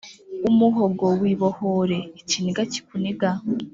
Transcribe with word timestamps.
Umuhogo 0.49 1.05
wibohore 1.21 1.97
ikiniga 2.19 2.61
kikuniga 2.71 3.29